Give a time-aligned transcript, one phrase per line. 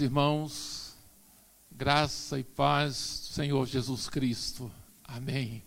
[0.00, 0.96] Irmãos,
[1.70, 4.72] graça e paz, Senhor Jesus Cristo.
[5.04, 5.62] Amém.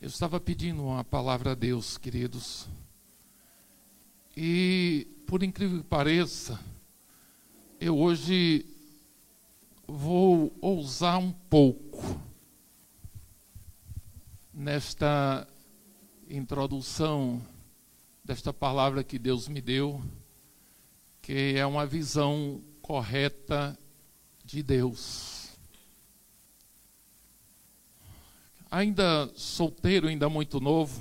[0.00, 2.68] Eu estava pedindo uma palavra a Deus, queridos.
[4.36, 6.60] E, por incrível que pareça,
[7.80, 8.64] eu hoje
[9.86, 12.20] vou ousar um pouco
[14.54, 15.48] nesta
[16.28, 17.42] introdução
[18.24, 20.00] desta palavra que Deus me deu,
[21.22, 23.78] que é uma visão correta
[24.44, 25.32] de Deus.
[28.72, 30.98] ainda solteiro, ainda muito novo,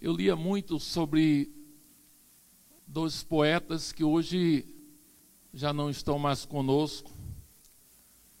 [0.00, 1.52] eu lia muito sobre
[2.86, 4.64] dois poetas que hoje
[5.52, 7.12] já não estão mais conosco,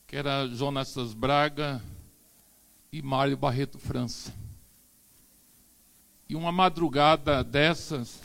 [0.06, 1.82] que era Jonas Braga
[2.90, 4.34] e Mário Barreto França.
[6.26, 8.18] E uma madrugada dessas,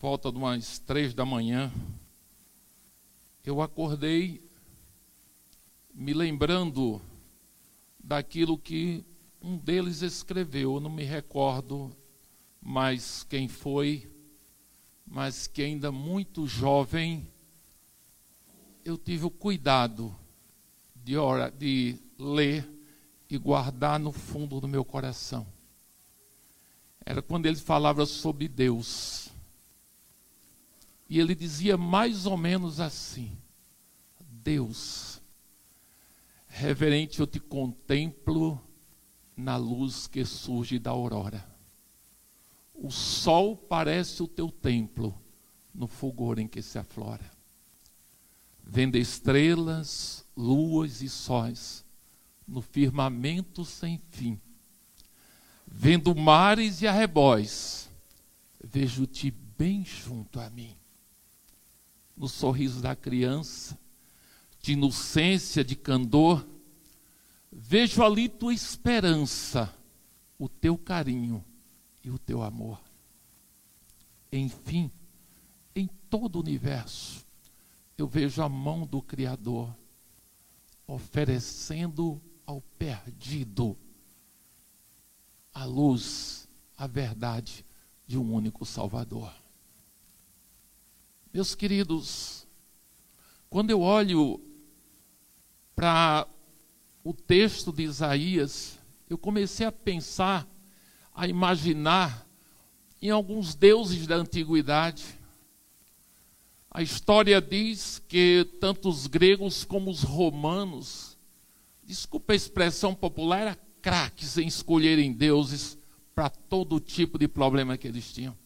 [0.00, 1.70] volta de umas três da manhã,
[3.44, 4.42] eu acordei
[5.92, 7.02] me lembrando
[8.02, 9.04] daquilo que
[9.42, 11.94] um deles escreveu, eu não me recordo
[12.62, 14.10] mais quem foi,
[15.06, 17.28] mas que ainda muito jovem
[18.82, 20.16] eu tive o cuidado
[20.94, 21.16] de,
[21.58, 22.66] de ler
[23.28, 25.46] e guardar no fundo do meu coração.
[27.04, 29.29] Era quando ele falava sobre Deus.
[31.10, 33.36] E ele dizia mais ou menos assim:
[34.18, 35.20] Deus
[36.50, 38.60] Reverente, eu te contemplo
[39.36, 41.48] na luz que surge da aurora.
[42.74, 45.16] O sol parece o teu templo
[45.72, 47.30] no fulgor em que se aflora.
[48.62, 51.84] Vendo estrelas, luas e sóis
[52.46, 54.38] no firmamento sem fim.
[55.64, 57.88] Vendo mares e arrebóis,
[58.62, 60.79] vejo-te bem junto a mim.
[62.20, 63.78] No sorriso da criança,
[64.60, 66.46] de inocência, de candor,
[67.50, 69.74] vejo ali tua esperança,
[70.38, 71.42] o teu carinho
[72.04, 72.78] e o teu amor.
[74.30, 74.90] Enfim,
[75.74, 77.24] em todo o universo,
[77.96, 79.74] eu vejo a mão do Criador
[80.86, 83.78] oferecendo ao perdido
[85.54, 87.64] a luz, a verdade
[88.06, 89.39] de um único Salvador.
[91.32, 92.44] Meus queridos,
[93.48, 94.40] quando eu olho
[95.76, 96.26] para
[97.04, 100.44] o texto de Isaías, eu comecei a pensar,
[101.14, 102.26] a imaginar
[103.00, 105.04] em alguns deuses da antiguidade.
[106.68, 111.16] A história diz que tanto os gregos como os romanos,
[111.84, 115.78] desculpa a expressão popular, eram craques em escolherem deuses
[116.12, 118.36] para todo tipo de problema que eles tinham.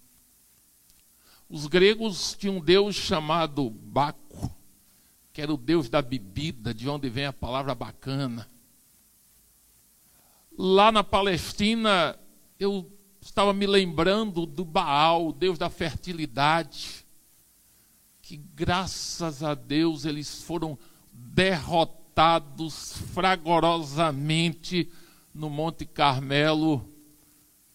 [1.49, 4.25] Os gregos tinham um deus chamado Baco
[5.34, 8.49] que era o Deus da bebida, de onde vem a palavra bacana.
[10.56, 12.16] Lá na Palestina,
[12.56, 12.88] eu
[13.21, 17.05] estava me lembrando do Baal, Deus da fertilidade,
[18.22, 20.78] que graças a Deus eles foram
[21.12, 24.88] derrotados fragorosamente
[25.34, 26.88] no Monte Carmelo,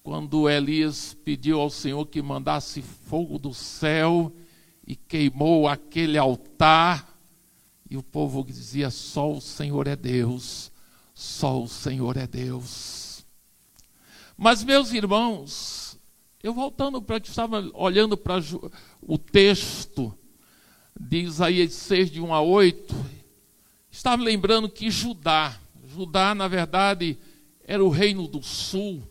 [0.04, 4.34] quando Elias pediu ao Senhor que mandasse fogo do céu
[4.86, 7.20] e queimou aquele altar
[7.90, 10.72] e o povo dizia: só o Senhor é Deus,
[11.14, 13.26] só o Senhor é Deus.
[14.38, 15.98] Mas, meus irmãos,
[16.42, 18.42] eu voltando para que estava olhando para
[19.02, 20.14] o texto
[21.00, 22.96] de Isaías 6, de 1 a 8,
[23.92, 27.18] estava lembrando que Judá, Judá, na verdade,
[27.66, 29.04] era o reino do sul.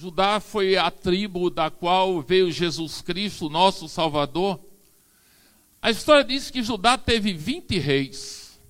[0.00, 4.60] Judá foi a tribo da qual veio Jesus Cristo, nosso Salvador.
[5.82, 8.60] A história diz que Judá teve 20 reis.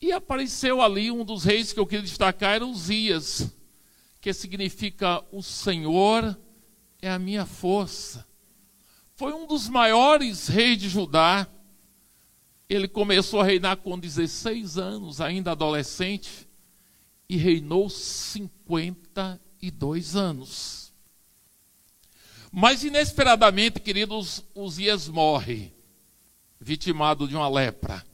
[0.00, 3.54] E apareceu ali um dos reis que eu queria destacar, era Uzias,
[4.18, 6.34] que significa o Senhor
[7.02, 8.26] é a minha força.
[9.14, 11.46] Foi um dos maiores reis de Judá.
[12.66, 16.48] Ele começou a reinar com 16 anos, ainda adolescente,
[17.28, 17.90] e reinou
[19.60, 20.92] 52 anos.
[22.50, 25.72] Mas inesperadamente, queridos, Uzias morre,
[26.58, 28.04] vitimado de uma lepra.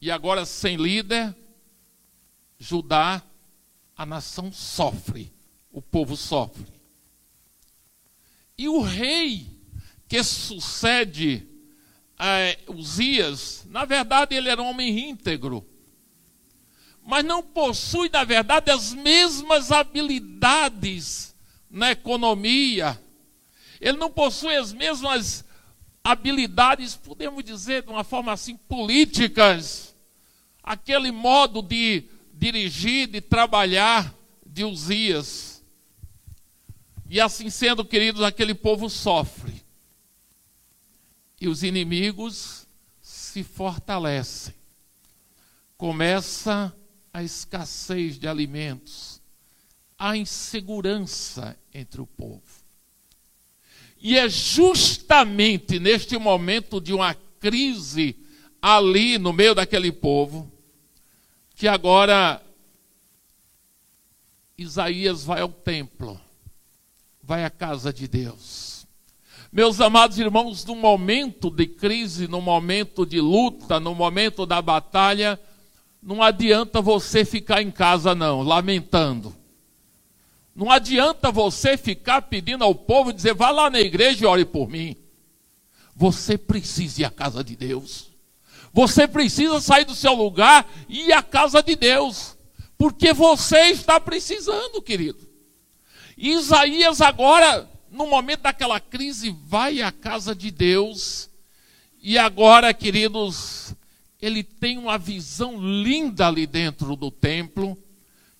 [0.00, 1.34] E agora, sem líder,
[2.58, 3.22] Judá,
[3.96, 5.32] a nação sofre,
[5.70, 6.66] o povo sofre.
[8.56, 9.46] E o rei
[10.08, 11.46] que sucede
[12.18, 15.64] é, Uzias, na verdade, ele era um homem íntegro,
[17.08, 21.34] mas não possui, na verdade, as mesmas habilidades
[21.70, 23.02] na economia.
[23.80, 25.42] ele não possui as mesmas
[26.04, 29.96] habilidades, podemos dizer de uma forma assim, políticas,
[30.62, 34.14] aquele modo de dirigir, de trabalhar
[34.44, 35.64] de Uzias.
[37.08, 39.64] E assim sendo, queridos, aquele povo sofre.
[41.40, 42.66] E os inimigos
[43.00, 44.52] se fortalecem.
[45.78, 46.74] Começa
[47.18, 49.20] a escassez de alimentos,
[49.98, 52.42] a insegurança entre o povo.
[54.00, 58.14] E é justamente neste momento de uma crise
[58.62, 60.48] ali no meio daquele povo
[61.56, 62.40] que agora
[64.56, 66.20] Isaías vai ao templo,
[67.20, 68.86] vai à casa de Deus.
[69.50, 75.40] Meus amados irmãos, no momento de crise, no momento de luta, no momento da batalha,
[76.08, 79.36] não adianta você ficar em casa, não, lamentando.
[80.56, 84.70] Não adianta você ficar pedindo ao povo dizer, vá lá na igreja e ore por
[84.70, 84.96] mim.
[85.94, 88.10] Você precisa ir à casa de Deus.
[88.72, 92.38] Você precisa sair do seu lugar e ir à casa de Deus.
[92.78, 95.28] Porque você está precisando, querido.
[96.16, 101.28] Isaías agora, no momento daquela crise, vai à casa de Deus.
[102.00, 103.74] E agora, queridos,
[104.20, 107.78] ele tem uma visão linda ali dentro do templo,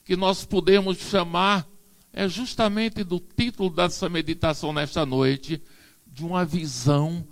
[0.04, 1.66] que nós podemos chamar
[2.12, 5.62] é justamente do título dessa meditação nesta noite,
[6.06, 7.24] de uma visão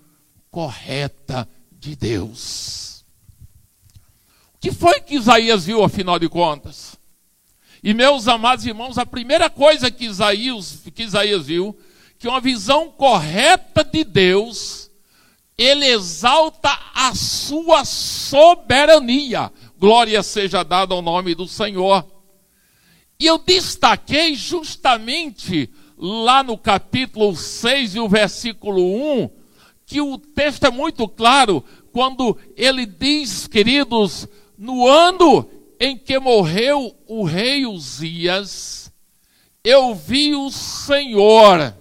[0.51, 3.05] correta de Deus.
[4.55, 6.97] O que foi que Isaías viu, afinal de contas?
[7.83, 11.77] E meus amados irmãos, a primeira coisa que Isaías, que Isaías viu,
[12.19, 14.86] que uma visão correta de Deus,
[15.59, 19.51] ele exalta a sua soberania.
[19.79, 22.05] Glória seja dada ao nome do Senhor.
[23.19, 29.31] E eu destaquei justamente lá no capítulo 6 e o versículo 1,
[29.87, 35.49] que o texto é muito claro quando ele diz, queridos, no ano
[35.81, 38.93] em que morreu o rei Uzias,
[39.65, 41.75] eu vi o Senhor.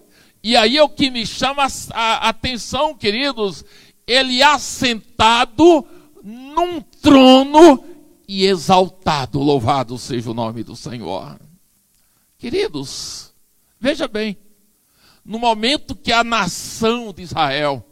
[0.45, 3.65] E aí é o que me chama a atenção, queridos,
[4.05, 5.83] ele assentado
[6.23, 7.83] num trono
[8.27, 9.39] e exaltado.
[9.39, 11.39] Louvado seja o nome do Senhor.
[12.37, 13.33] Queridos,
[13.79, 14.37] veja bem,
[15.25, 17.83] no momento que a nação de Israel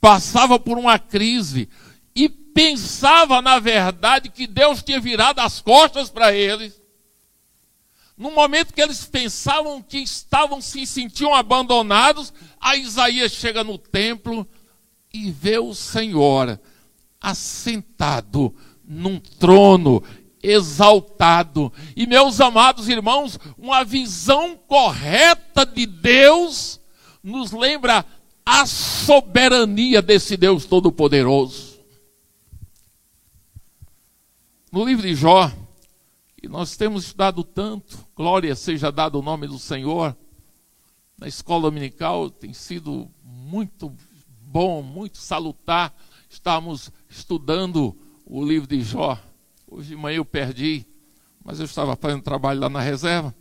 [0.00, 1.68] passava por uma crise
[2.14, 6.79] e pensava, na verdade, que Deus tinha virado as costas para eles,
[8.20, 14.46] no momento que eles pensavam que estavam se sentiam abandonados, a Isaías chega no templo
[15.10, 16.60] e vê o Senhor
[17.18, 20.02] assentado num trono
[20.42, 21.72] exaltado.
[21.96, 26.78] E meus amados irmãos, uma visão correta de Deus
[27.22, 28.04] nos lembra
[28.44, 31.80] a soberania desse Deus Todo-Poderoso.
[34.70, 35.50] No livro de Jó,
[36.40, 40.16] que nós temos estudado tanto, glória seja dado o nome do Senhor,
[41.18, 43.94] na escola dominical tem sido muito
[44.40, 45.94] bom, muito salutar.
[46.30, 47.94] Estamos estudando
[48.24, 49.18] o livro de Jó.
[49.66, 50.86] Hoje de manhã eu perdi,
[51.44, 53.34] mas eu estava fazendo trabalho lá na reserva.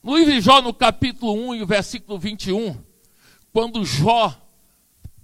[0.00, 2.76] No livro de Jó, no capítulo 1 e o versículo 21,
[3.52, 4.40] quando Jó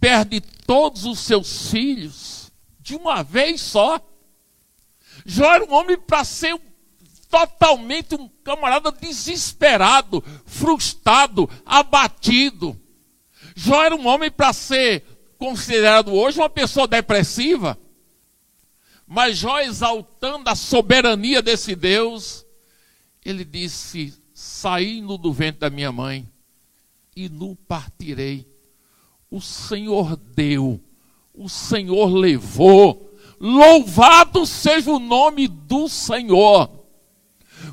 [0.01, 2.51] perde todos os seus filhos
[2.81, 4.01] de uma vez só.
[5.25, 6.59] Jó era um homem para ser
[7.31, 12.79] totalmente um camarada desesperado, frustrado, abatido.
[13.55, 15.05] Jó era um homem para ser
[15.39, 17.79] considerado hoje uma pessoa depressiva.
[19.07, 22.45] Mas Jó, exaltando a soberania desse Deus,
[23.25, 26.29] ele disse: Saindo do ventre da minha mãe,
[27.15, 28.49] e no partirei.
[29.31, 30.81] O Senhor deu,
[31.33, 33.09] o Senhor levou.
[33.39, 36.80] Louvado seja o nome do Senhor.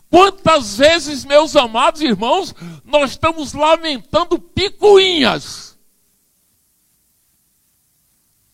[0.10, 5.78] Quantas vezes, meus amados irmãos, nós estamos lamentando picuinhas.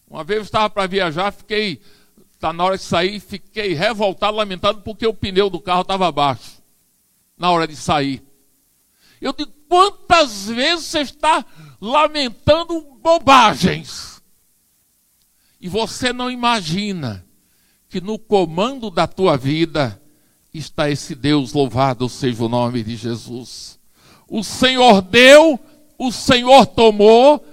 [0.07, 1.81] Uma vez eu estava para viajar, fiquei
[2.43, 6.61] Tá na hora de sair, fiquei revoltado, lamentado, porque o pneu do carro estava abaixo.
[7.37, 8.21] Na hora de sair.
[9.21, 11.45] Eu digo, quantas vezes você está
[11.79, 14.21] lamentando bobagens?
[15.57, 17.25] E você não imagina
[17.87, 20.02] que no comando da tua vida
[20.53, 23.79] está esse Deus, louvado seja o nome de Jesus.
[24.27, 25.59] O Senhor deu,
[25.97, 27.43] o Senhor tomou,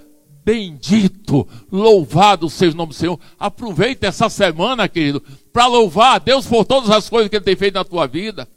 [0.43, 3.19] Bendito, louvado seja o nome do Senhor.
[3.39, 5.21] Aproveita essa semana, querido,
[5.53, 8.47] para louvar a Deus por todas as coisas que Ele tem feito na tua vida.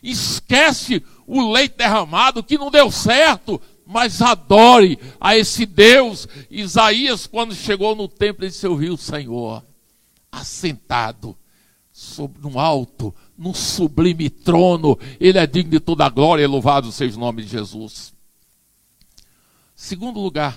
[0.00, 6.28] Esquece o leite derramado que não deu certo, mas adore a esse Deus.
[6.48, 9.64] Isaías, quando chegou no templo, ele se ouviu o Senhor
[10.30, 11.36] assentado
[11.98, 14.96] sobre um alto, num sublime trono.
[15.18, 18.14] Ele é digno de toda a glória, louvado seja o nome de Jesus.
[19.74, 20.56] Segundo lugar,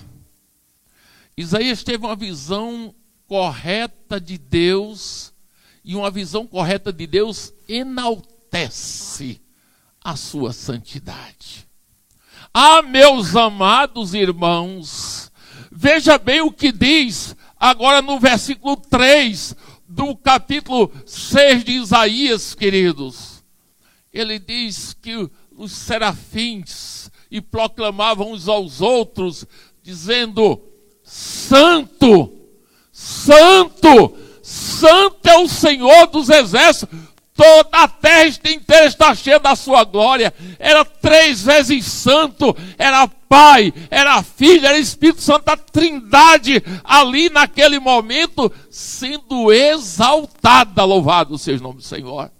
[1.36, 2.94] Isaías teve uma visão
[3.26, 5.32] correta de Deus,
[5.84, 9.40] e uma visão correta de Deus enaltece
[10.00, 11.66] a sua santidade.
[12.54, 15.32] Ah, meus amados irmãos,
[15.72, 19.56] veja bem o que diz agora no versículo 3
[19.92, 23.44] do capítulo 6 de Isaías, queridos.
[24.12, 29.46] Ele diz que os serafins e proclamavam uns aos outros,
[29.82, 30.60] dizendo:
[31.04, 32.32] Santo,
[32.90, 36.98] Santo, Santo é o Senhor dos exércitos,
[37.34, 40.32] toda a terra inteira está cheia da sua glória.
[40.58, 47.78] Era três vezes santo, era Pai, era Filho, era Espírito Santo, a trindade ali naquele
[47.78, 50.84] momento sendo exaltada.
[50.84, 52.30] Louvado seja o nome do Senhor.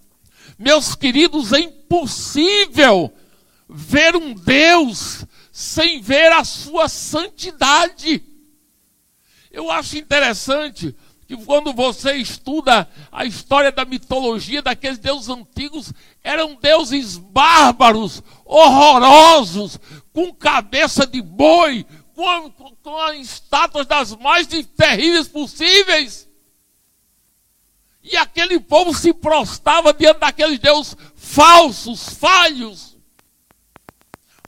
[0.59, 3.11] Meus queridos, é impossível
[3.67, 8.23] ver um Deus sem ver a sua santidade.
[9.51, 10.95] Eu acho interessante
[11.27, 15.91] que quando você estuda a história da mitologia daqueles deuses antigos,
[16.23, 18.23] eram deuses bárbaros,
[18.53, 19.79] horrorosos,
[20.13, 26.29] com cabeça de boi, com, com, com estátuas das mais terríveis possíveis.
[28.03, 32.99] E aquele povo se prostrava diante daqueles deuses falsos, falhos.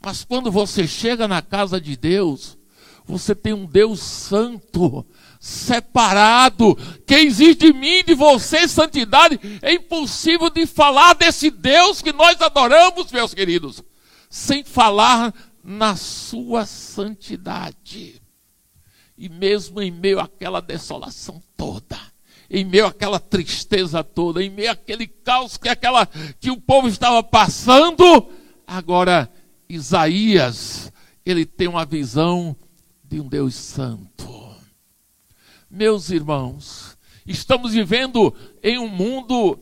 [0.03, 2.57] Mas quando você chega na casa de Deus,
[3.05, 5.05] você tem um Deus santo,
[5.39, 6.77] separado.
[7.07, 12.39] Quem existe de mim, de você, santidade, é impossível de falar desse Deus que nós
[12.41, 13.83] adoramos, meus queridos,
[14.35, 18.21] sem falar na sua santidade.
[19.17, 21.97] E mesmo em meio àquela desolação toda,
[22.49, 26.05] em meio àquela tristeza toda, em meio àquele caos que, aquela,
[26.37, 28.29] que o povo estava passando,
[28.67, 29.31] agora
[29.69, 30.91] Isaías,
[31.25, 32.57] ele tem uma visão
[33.05, 34.53] de um Deus santo.
[35.71, 39.57] Meus irmãos, estamos vivendo em um mundo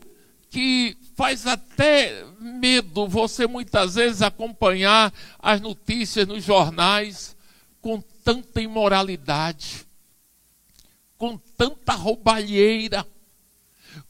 [0.50, 7.36] que faz até medo você muitas vezes acompanhar as notícias nos jornais
[7.80, 9.86] com tanta imoralidade,
[11.16, 13.06] com tanta roubalheira,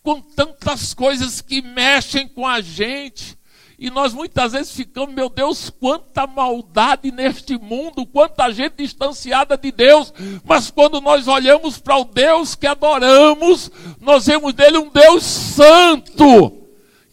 [0.03, 3.37] com tantas coisas que mexem com a gente.
[3.77, 9.73] E nós muitas vezes ficamos, meu Deus, quanta maldade neste mundo, quanta gente distanciada de
[9.73, 10.15] Deus.
[10.45, 13.71] Mas quando nós olhamos para o Deus que adoramos,
[14.01, 16.64] nós vemos dele um Deus santo.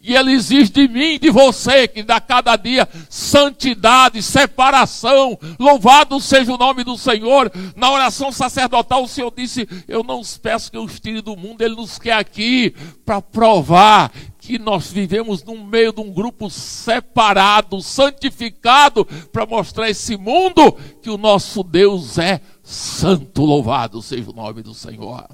[0.04, 5.38] E ele exige de mim de você que dá cada dia santidade, separação.
[5.60, 7.52] Louvado seja o nome do Senhor.
[7.76, 11.62] Na oração sacerdotal, o Senhor disse: Eu não peço que eu os tire do mundo,
[11.62, 12.74] Ele nos quer aqui
[13.06, 20.18] para provar que nós vivemos no meio de um grupo separado, santificado, para mostrar esse
[20.18, 25.28] mundo que o nosso Deus é santo, louvado seja o nome do Senhor.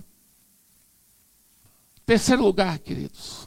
[2.05, 3.46] Terceiro lugar, queridos.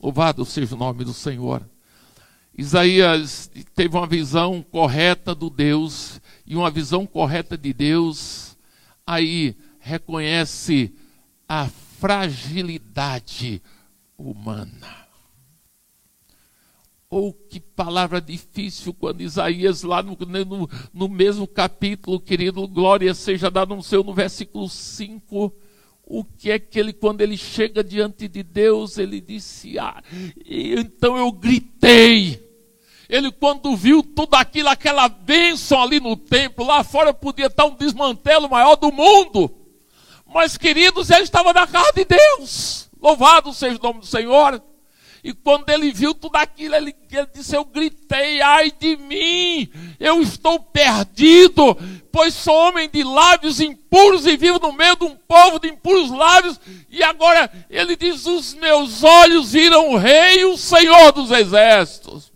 [0.00, 1.68] Louvado seja o nome do Senhor.
[2.56, 8.56] Isaías teve uma visão correta do Deus, e uma visão correta de Deus,
[9.06, 10.94] aí reconhece
[11.48, 13.62] a fragilidade
[14.16, 15.08] humana.
[17.10, 23.14] Ou oh, que palavra difícil quando Isaías, lá no, no, no, mesmo capítulo, querido, glória
[23.14, 25.54] seja dada no seu, no versículo 5,
[26.10, 30.02] o que é que ele, quando ele chega diante de Deus, ele disse, ah,
[30.48, 32.42] então eu gritei.
[33.10, 37.74] Ele, quando viu tudo aquilo, aquela bênção ali no templo, lá fora podia estar um
[37.74, 39.54] desmantelo maior do mundo.
[40.26, 42.88] Mas, queridos, ele estava na casa de Deus.
[43.00, 44.62] Louvado seja o nome do Senhor.
[45.28, 49.70] E quando ele viu tudo aquilo, ele, ele, disse: Eu gritei, ai de mim,
[50.00, 51.76] eu estou perdido,
[52.10, 56.10] pois sou homem de lábios impuros e vivo no meio de um povo de impuros
[56.10, 56.58] lábios.
[56.88, 62.32] E agora ele diz: Os meus olhos viram o Rei, o Senhor dos Exércitos.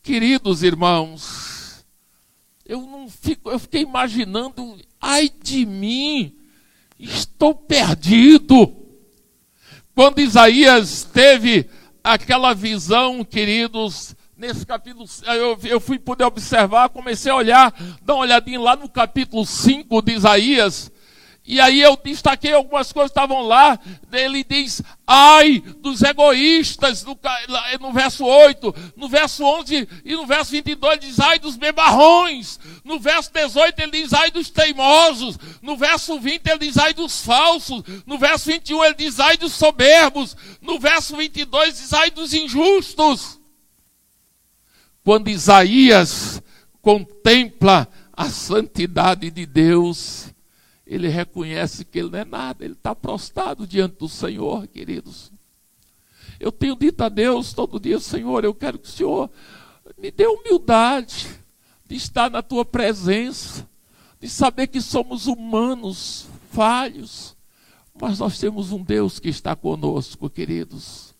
[0.00, 1.84] Queridos irmãos,
[2.64, 6.36] eu não fico, eu fiquei imaginando, ai de mim,
[7.00, 8.77] estou perdido.
[9.98, 11.68] Quando Isaías teve
[12.04, 18.22] aquela visão, queridos, nesse capítulo, eu, eu fui poder observar, comecei a olhar, dar uma
[18.22, 20.92] olhadinha lá no capítulo 5 de Isaías,
[21.50, 23.80] E aí eu destaquei algumas coisas que estavam lá.
[24.12, 27.18] Ele diz, ai dos egoístas, no,
[27.80, 28.74] no, verso 8.
[28.94, 32.60] No verso 11 e no verso 22 ele diz, ai dos bebarrões.
[32.84, 35.38] No verso 18 ele diz, ai dos teimosos.
[35.62, 37.82] No verso 20 ele diz, ai dos falsos.
[38.04, 40.36] No verso 21 ele diz, ai dos soberbos.
[40.60, 43.40] No verso 22 diz, ai dos injustos.
[45.02, 46.42] Quando Isaías
[46.82, 50.26] contempla a santidade de Deus,
[50.88, 55.30] ele reconhece que ele não é nada, ele está prostrado diante do Senhor, queridos.
[56.40, 59.30] Eu tenho dito a Deus todo dia, Senhor, eu quero que o Senhor
[59.98, 61.28] me dê humildade
[61.86, 63.68] de estar na tua presença,
[64.18, 67.36] de saber que somos humanos, falhos,
[68.00, 71.14] mas nós temos um Deus que está conosco, queridos.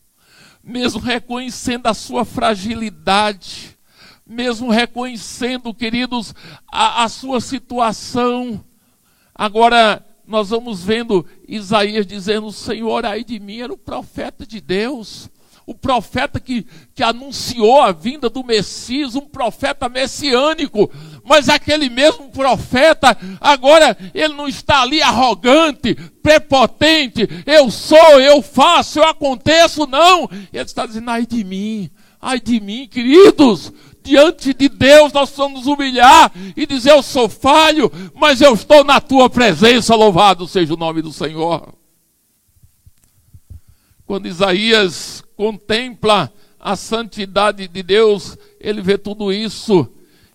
[0.65, 3.77] Mesmo reconhecendo a sua fragilidade,
[4.27, 6.35] mesmo reconhecendo, queridos,
[6.67, 8.65] a, a sua situação,
[9.38, 15.30] Agora, nós vamos vendo Isaías dizendo: Senhor, ai de mim, era o profeta de Deus,
[15.64, 20.90] o profeta que, que anunciou a vinda do Messias, um profeta messiânico.
[21.25, 28.99] Mas aquele mesmo profeta, agora ele não está ali arrogante, prepotente, eu sou, eu faço,
[28.99, 30.28] eu aconteço, não.
[30.52, 31.88] Ele está dizendo: ai de mim,
[32.21, 33.73] ai de mim, queridos,
[34.09, 38.83] diante de Deus nós vamos nos humilhar e dizer: Eu sou falho, mas eu estou
[38.83, 41.75] na tua presença, louvado seja o nome do Senhor.
[44.07, 49.87] Quando Isaías contempla a santidade de Deus, ele vê tudo isso.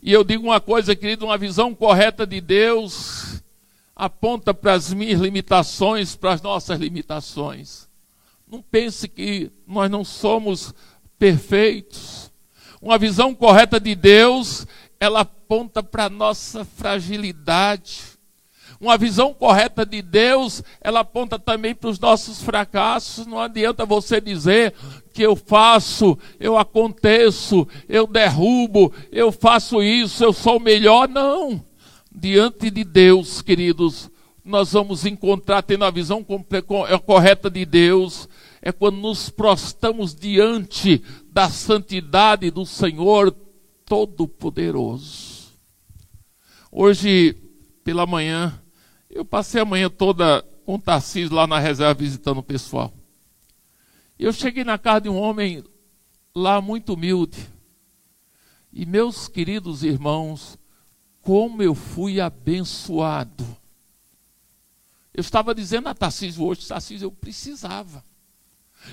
[0.01, 3.41] E eu digo uma coisa, querido: uma visão correta de Deus
[3.95, 7.87] aponta para as minhas limitações, para as nossas limitações.
[8.47, 10.73] Não pense que nós não somos
[11.17, 12.22] perfeitos
[12.83, 14.67] uma visão correta de Deus,
[14.99, 18.01] ela aponta para a nossa fragilidade.
[18.77, 23.25] Uma visão correta de Deus, ela aponta também para os nossos fracassos.
[23.25, 24.73] Não adianta você dizer
[25.13, 31.07] que eu faço, eu aconteço, eu derrubo, eu faço isso, eu sou o melhor.
[31.07, 31.63] Não.
[32.13, 34.11] Diante de Deus, queridos,
[34.43, 36.21] nós vamos encontrar, tendo a visão
[37.05, 38.27] correta de Deus,
[38.65, 43.29] é quando nos prostamos diante da santidade do Senhor
[43.85, 45.51] Todo-Poderoso.
[46.71, 47.33] Hoje,
[47.83, 48.57] pela manhã,
[49.09, 52.93] eu passei a manhã toda com o Tarcísio lá na reserva visitando o pessoal.
[54.17, 55.61] Eu cheguei na casa de um homem
[56.33, 57.45] lá muito humilde.
[58.71, 60.57] E meus queridos irmãos,
[61.21, 63.45] como eu fui abençoado.
[65.13, 68.01] Eu estava dizendo a Tarcísio hoje, Tarcísio, eu precisava.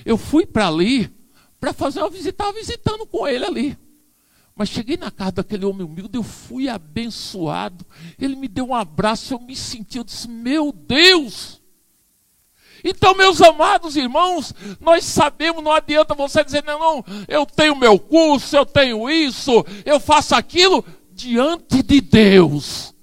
[0.05, 1.11] Eu fui para ali
[1.61, 3.79] para fazer uma visita, estava visitando com ele ali.
[4.55, 7.85] Mas cheguei na casa daquele homem humilde, eu fui abençoado.
[8.19, 11.61] Ele me deu um abraço, eu me senti, eu disse: Meu Deus!
[12.83, 17.99] Então, meus amados irmãos, nós sabemos, não adianta você dizer, não, não, eu tenho meu
[17.99, 22.95] curso, eu tenho isso, eu faço aquilo, diante de Deus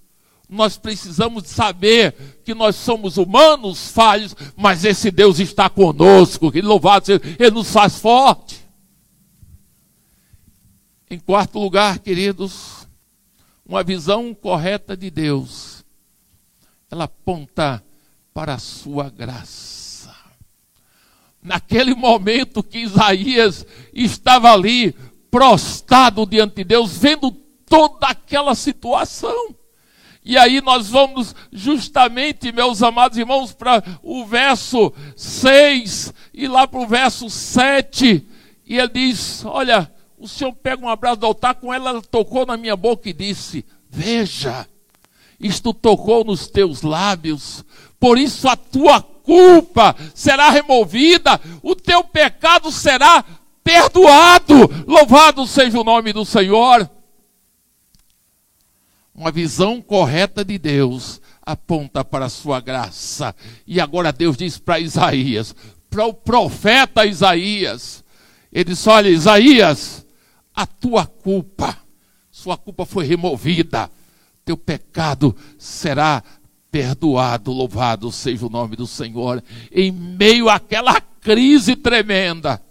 [0.50, 2.16] nós precisamos saber
[2.48, 7.70] que nós somos humanos, falhos, mas esse Deus está conosco, que louvado seja, Ele nos
[7.70, 8.66] faz forte.
[11.10, 12.88] Em quarto lugar, queridos,
[13.66, 15.84] uma visão correta de Deus,
[16.90, 17.84] ela aponta
[18.34, 20.16] para a sua graça.
[21.44, 24.94] Naquele momento que Isaías estava ali,
[25.30, 27.30] prostrado diante de Deus, vendo
[27.66, 29.54] toda aquela situação,
[30.28, 36.82] e aí nós vamos justamente, meus amados irmãos, para o verso 6 e lá para
[36.82, 38.28] o verso 7.
[38.66, 42.58] E ele diz: Olha, o Senhor pega um abraço do altar, com ela tocou na
[42.58, 44.68] minha boca e disse: Veja,
[45.40, 47.64] isto tocou nos teus lábios,
[47.98, 53.24] por isso a tua culpa será removida, o teu pecado será
[53.64, 54.70] perdoado.
[54.86, 56.97] Louvado seja o nome do Senhor
[59.18, 63.36] uma visão correta de Deus aponta para a sua graça.
[63.66, 65.56] E agora Deus diz para Isaías,
[65.90, 68.04] para o profeta Isaías,
[68.54, 70.06] ele diz: Olha, Isaías,
[70.54, 71.76] a tua culpa,
[72.30, 73.90] sua culpa foi removida,
[74.46, 76.24] teu pecado será
[76.70, 79.44] perdoado, louvado seja o nome do Senhor.
[79.72, 82.62] Em meio àquela crise tremenda,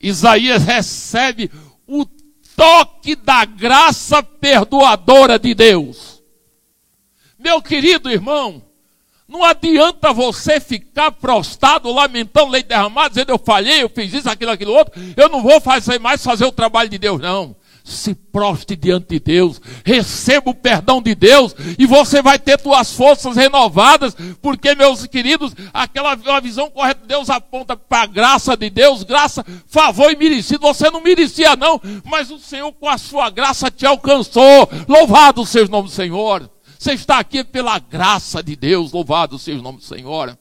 [0.00, 1.50] Isaías recebe
[1.86, 2.04] o
[2.58, 6.20] toque da graça perdoadora de Deus.
[7.38, 8.60] Meu querido irmão,
[9.28, 14.50] não adianta você ficar prostrado, lamentando leite derramado, dizendo eu falhei, eu fiz isso, aquilo,
[14.50, 17.54] aquilo outro, eu não vou fazer mais fazer o trabalho de Deus, não.
[17.88, 22.92] Se proste diante de Deus, receba o perdão de Deus e você vai ter suas
[22.92, 28.68] forças renovadas, porque, meus queridos, aquela visão correta de Deus aponta para a graça de
[28.68, 30.60] Deus, graça, favor e merecido.
[30.60, 34.68] Você não merecia, não, mas o Senhor, com a sua graça, te alcançou.
[34.86, 36.50] Louvado seja o nome do Senhor.
[36.78, 40.38] Você está aqui pela graça de Deus, louvado seja o nome do Senhor.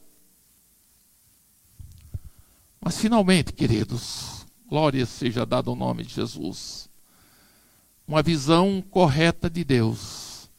[2.80, 6.88] Mas finalmente, queridos, glória seja dada ao nome de Jesus
[8.08, 10.50] uma visão correta de Deus,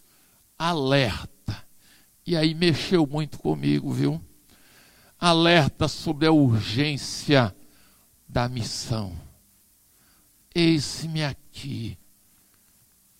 [0.58, 1.66] alerta.
[2.26, 4.20] E aí mexeu muito comigo, viu?
[5.18, 7.54] Alerta sobre a urgência
[8.28, 9.12] da missão.
[10.54, 11.96] Eis-me aqui,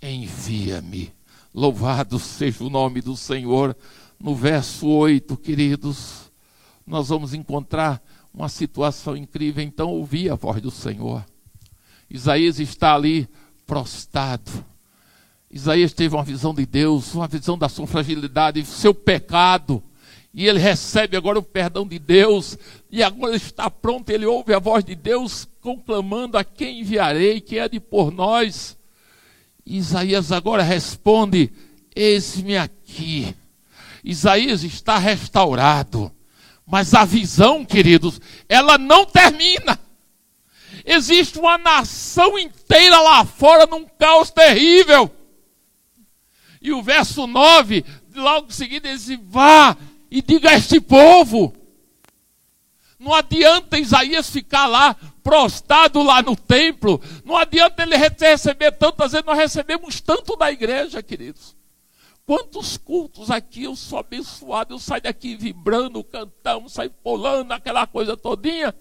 [0.03, 1.13] envia-me.
[1.55, 3.75] Louvado seja o nome do Senhor.
[4.21, 6.31] No verso 8, queridos,
[6.87, 8.03] nós vamos encontrar
[8.35, 9.65] uma situação incrível.
[9.65, 11.25] Então, ouvi a voz do Senhor.
[12.11, 13.29] Isaías está ali
[13.69, 14.65] prostrado.
[15.51, 19.83] Isaías teve uma visão de Deus, uma visão da sua fragilidade, seu pecado.
[20.33, 22.59] E ele recebe agora o perdão de Deus.
[22.91, 27.59] E agora está pronto, ele ouve a voz de Deus conclamando a quem enviarei, quem
[27.59, 28.77] é de por nós.
[29.65, 31.53] Isaías agora responde:
[31.95, 33.35] Eis-me aqui.
[34.03, 36.11] Isaías está restaurado.
[36.67, 39.79] Mas a visão, queridos, ela não termina.
[40.91, 45.15] Existe uma nação inteira lá fora num caos terrível.
[46.63, 47.85] E o verso 9,
[48.17, 49.77] logo em seguida, ele diz: Vá
[50.11, 51.55] e diga a este povo.
[52.99, 56.99] Não adianta Isaías ficar lá, prostrado lá no templo.
[57.23, 59.27] Não adianta ele receber tantas vezes.
[59.27, 61.55] Nós recebemos tanto da igreja, queridos.
[62.25, 68.17] Quantos cultos aqui eu sou abençoado, eu saio daqui vibrando, cantando, saio pulando, aquela coisa
[68.17, 68.75] todinha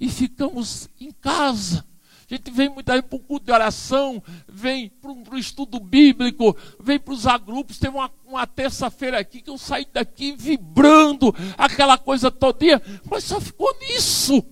[0.00, 1.84] e ficamos em casa.
[2.30, 6.56] A gente vem muitas vezes para o culto de oração, vem para o estudo bíblico,
[6.78, 7.78] vem para os agrupos.
[7.78, 13.40] Teve uma, uma terça-feira aqui que eu saí daqui vibrando, aquela coisa todinha, mas só
[13.40, 14.44] ficou nisso.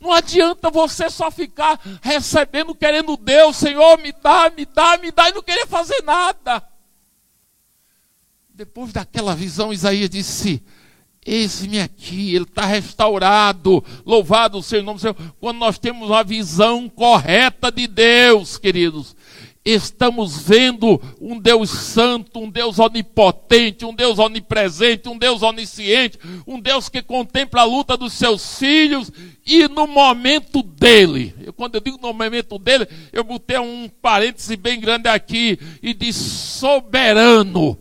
[0.00, 5.28] Não adianta você só ficar recebendo, querendo Deus, Senhor, me dá, me dá, me dá,
[5.28, 6.66] e não querer fazer nada.
[8.48, 10.62] Depois daquela visão, Isaías disse:
[11.26, 13.82] Eis-me aqui, ele está restaurado.
[14.04, 15.16] Louvado seja o nome do Senhor.
[15.40, 19.16] Quando nós temos a visão correta de Deus, queridos,
[19.64, 26.60] estamos vendo um Deus santo, um Deus onipotente, um Deus onipresente, um Deus onisciente, um
[26.60, 29.10] Deus que contempla a luta dos seus filhos
[29.44, 31.34] e no momento dele.
[31.44, 35.92] Eu, quando eu digo no momento dele, eu botei um parêntese bem grande aqui e
[35.92, 37.76] diz soberano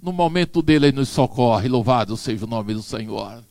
[0.00, 3.42] no momento dele ele nos socorre, louvado seja o nome do Senhor.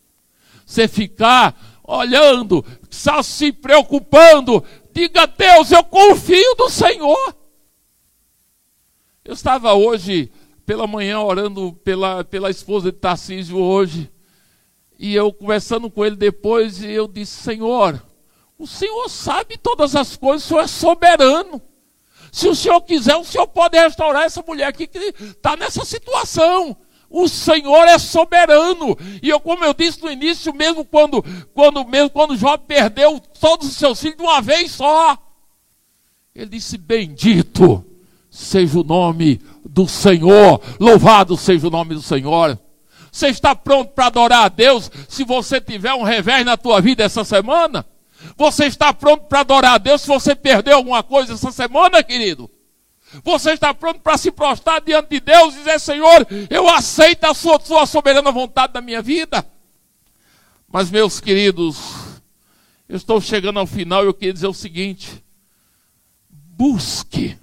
[0.65, 7.35] Você ficar olhando, só se preocupando, diga Deus, eu confio no Senhor.
[9.23, 10.31] Eu estava hoje,
[10.65, 14.09] pela manhã, orando pela, pela esposa de Tarcísio hoje,
[14.97, 18.01] e eu conversando com ele depois, e eu disse, Senhor,
[18.57, 21.61] o Senhor sabe todas as coisas, o Senhor é soberano.
[22.35, 26.75] Se o senhor quiser, o senhor pode restaurar essa mulher aqui que está nessa situação.
[27.09, 28.97] O Senhor é soberano.
[29.23, 33.69] E eu, como eu disse no início, mesmo quando, quando, mesmo quando Jó perdeu todos
[33.69, 35.17] os seus filhos de uma vez só,
[36.35, 37.85] ele disse: Bendito
[38.29, 42.59] seja o nome do Senhor, louvado seja o nome do Senhor.
[43.13, 47.01] Você está pronto para adorar a Deus se você tiver um revés na tua vida
[47.01, 47.85] essa semana?
[48.37, 52.49] Você está pronto para adorar a Deus se você perdeu alguma coisa essa semana, querido?
[53.23, 57.33] Você está pronto para se prostrar diante de Deus e dizer: Senhor, eu aceito a
[57.33, 59.45] sua, sua soberana vontade da minha vida?
[60.67, 61.77] Mas, meus queridos,
[62.89, 65.23] eu estou chegando ao final e eu queria dizer o seguinte:
[66.29, 67.37] busque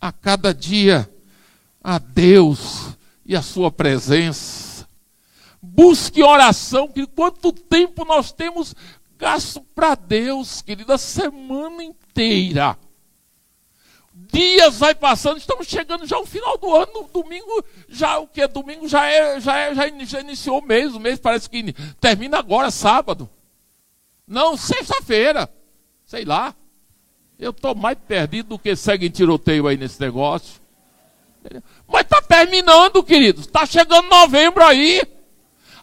[0.00, 1.08] a cada dia
[1.82, 2.88] a Deus
[3.24, 4.86] e a sua presença.
[5.62, 8.74] Busque oração, que quanto tempo nós temos
[9.24, 12.78] gasto para Deus, querido, a semana inteira.
[14.12, 18.46] Dias vai passando, estamos chegando já ao final do ano, domingo, já o que?
[18.46, 22.38] Domingo já é, já é, já, já iniciou o mês, o mês parece que termina
[22.38, 23.28] agora, sábado.
[24.28, 25.50] Não, sexta-feira.
[26.04, 26.54] Sei lá.
[27.38, 30.60] Eu estou mais perdido do que segue em tiroteio aí nesse negócio.
[31.88, 33.46] Mas está terminando, queridos.
[33.46, 35.02] Está chegando novembro aí.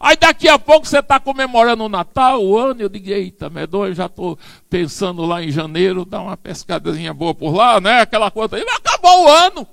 [0.04, 3.92] Aí daqui a pouco você está comemorando o Natal, o ano, eu digo, eita, medonho,
[3.92, 4.38] eu já estou
[4.68, 8.02] pensando lá em janeiro, dar uma pescadazinha boa por lá, né?
[8.02, 9.68] Aquela coisa aí, acabou o ano.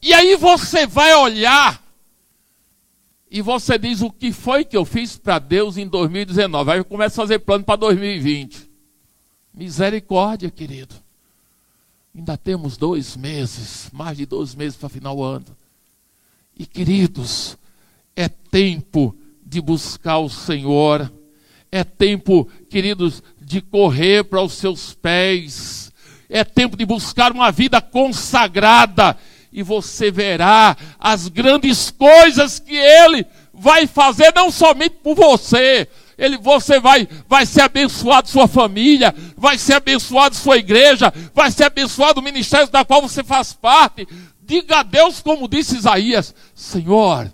[0.00, 1.82] E aí você vai olhar
[3.30, 6.70] e você diz o que foi que eu fiz para Deus em 2019.
[6.70, 8.70] Aí começa a fazer plano para 2020.
[9.52, 10.94] Misericórdia, querido.
[12.14, 15.46] Ainda temos dois meses, mais de dois meses para final do ano.
[16.58, 17.58] E queridos,
[18.16, 21.12] é tempo de buscar o Senhor.
[21.70, 25.92] É tempo, queridos, de correr para os seus pés.
[26.28, 29.16] É tempo de buscar uma vida consagrada.
[29.52, 36.38] E você verá as grandes coisas que Ele vai fazer, não somente por você, ele,
[36.38, 42.20] você vai, vai ser abençoado sua família, vai ser abençoado sua igreja, vai ser abençoado
[42.20, 44.06] o ministério da qual você faz parte.
[44.40, 47.32] Diga a Deus, como disse Isaías: Senhor,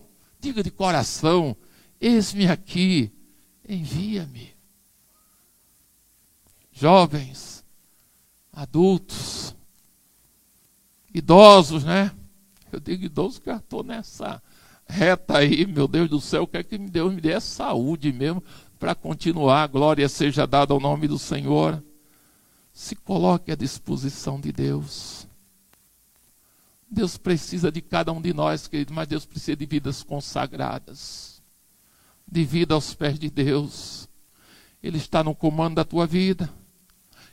[0.49, 1.55] diga de coração,
[2.01, 3.13] eis-me aqui,
[3.69, 4.57] envia-me.
[6.73, 7.65] Jovens,
[8.51, 9.55] adultos,
[11.13, 12.13] idosos, né?
[12.73, 14.43] Eu digo idoso que eu estou nessa
[14.87, 18.43] reta aí, meu Deus do céu, quer que Deus me dê saúde mesmo
[18.79, 19.69] para continuar.
[19.69, 21.83] Glória seja dada ao nome do Senhor.
[22.73, 25.28] Se coloque à disposição de Deus.
[26.91, 31.43] Deus precisa de cada um de nós, querido, mas Deus precisa de vidas consagradas,
[32.27, 34.09] de vida aos pés de Deus.
[34.83, 36.49] Ele está no comando da tua vida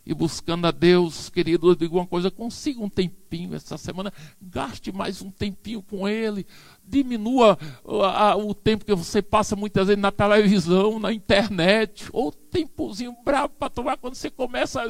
[0.06, 4.92] e buscando a Deus, querido, eu digo uma coisa, consiga um tempinho essa semana, gaste
[4.92, 6.46] mais um tempinho com Ele,
[6.84, 13.54] diminua o tempo que você passa muitas vezes na televisão, na internet, ou tempozinho bravo
[13.58, 14.84] para tomar quando você começa.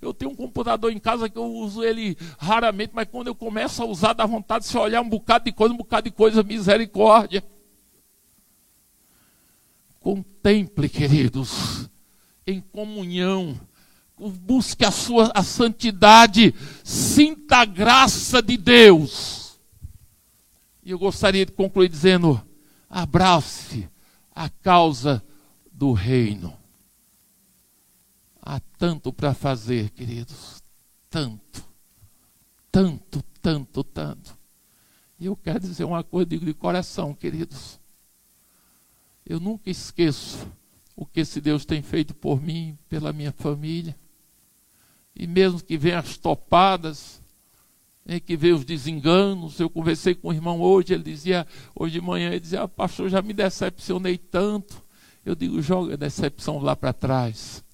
[0.00, 3.82] Eu tenho um computador em casa que eu uso ele raramente, mas quando eu começo
[3.82, 6.42] a usar, dá vontade de se olhar um bocado de coisa, um bocado de coisa,
[6.42, 7.44] misericórdia.
[10.00, 11.90] Contemple, queridos,
[12.46, 13.54] em comunhão
[14.18, 19.58] busque a sua a santidade, sinta a graça de Deus.
[20.84, 22.40] E eu gostaria de concluir dizendo:
[22.88, 23.88] abrace
[24.34, 25.24] a causa
[25.72, 26.56] do reino.
[28.40, 30.62] Há tanto para fazer, queridos,
[31.08, 31.64] tanto,
[32.70, 34.38] tanto, tanto, tanto.
[35.18, 37.80] E eu quero dizer uma coisa, digo de coração, queridos.
[39.24, 40.46] Eu nunca esqueço
[40.94, 43.96] o que esse Deus tem feito por mim, pela minha família.
[45.14, 47.22] E mesmo que venham as topadas,
[48.04, 52.00] né, que venham os desenganos, eu conversei com o irmão hoje, ele dizia, hoje de
[52.00, 54.82] manhã, ele dizia, ah, pastor, já me decepcionei tanto.
[55.24, 57.64] Eu digo, joga a decepção lá para trás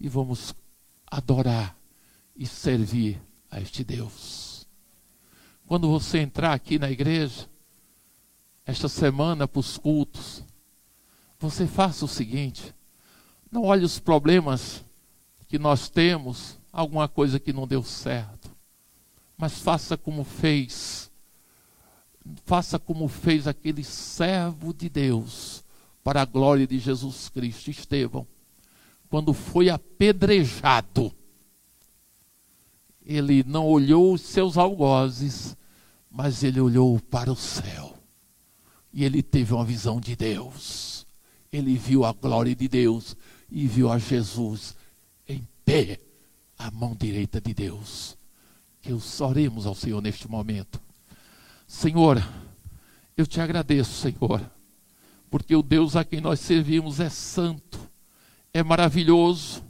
[0.00, 0.54] e vamos
[1.06, 1.76] adorar
[2.34, 3.20] e servir
[3.50, 4.66] a este Deus.
[5.66, 7.48] Quando você entrar aqui na igreja,
[8.64, 10.44] esta semana para os cultos,
[11.38, 12.74] você faça o seguinte:
[13.50, 14.84] não olhe os problemas
[15.48, 18.50] que nós temos, alguma coisa que não deu certo.
[19.36, 21.10] Mas faça como fez.
[22.44, 25.64] Faça como fez aquele servo de Deus,
[26.04, 28.26] para a glória de Jesus Cristo, Estevão.
[29.08, 31.12] Quando foi apedrejado,
[33.04, 35.56] ele não olhou os seus algozes,
[36.10, 37.96] mas ele olhou para o céu.
[38.92, 41.06] E ele teve uma visão de Deus.
[41.52, 43.16] Ele viu a glória de Deus
[43.48, 44.74] e viu a Jesus
[45.28, 46.00] em pé
[46.58, 48.16] a mão direita de Deus.
[48.80, 50.80] Que os oremos ao Senhor neste momento.
[51.66, 52.22] Senhor,
[53.16, 54.48] eu te agradeço, Senhor,
[55.30, 57.80] porque o Deus a quem nós servimos é santo,
[58.52, 59.64] é maravilhoso.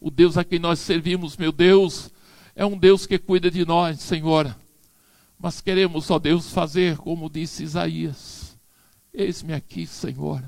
[0.00, 2.10] O Deus a quem nós servimos, meu Deus,
[2.54, 4.54] é um Deus que cuida de nós, Senhor.
[5.38, 8.56] Mas queremos, ó Deus, fazer como disse Isaías:
[9.12, 10.42] Eis-me aqui, Senhor,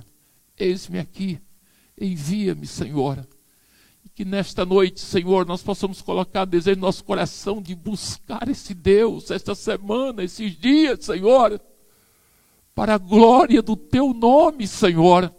[0.59, 1.41] eis-me aqui,
[2.01, 3.27] envia-me, Senhor.
[4.15, 9.31] Que nesta noite, Senhor, nós possamos colocar desejo no nosso coração de buscar esse Deus,
[9.31, 11.61] esta semana, esses dias, Senhor,
[12.75, 15.33] para a glória do Teu nome, Senhor,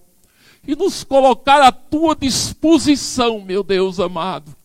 [0.68, 4.56] e nos colocar à Tua disposição, meu Deus amado,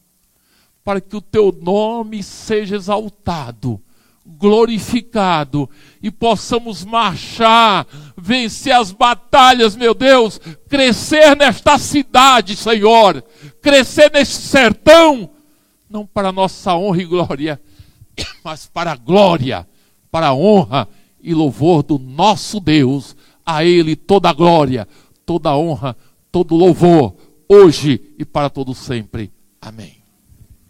[0.84, 3.82] para que o Teu nome seja exaltado
[4.24, 5.68] glorificado
[6.02, 13.22] e possamos marchar, vencer as batalhas, meu Deus, crescer nesta cidade, Senhor,
[13.60, 15.30] crescer neste sertão,
[15.88, 17.60] não para nossa honra e glória,
[18.44, 19.66] mas para a glória,
[20.10, 20.88] para a honra
[21.22, 23.16] e louvor do nosso Deus.
[23.44, 24.86] A Ele toda a glória,
[25.26, 25.96] toda a honra,
[26.30, 27.14] todo louvor,
[27.48, 29.32] hoje e para todo sempre.
[29.60, 30.01] Amém.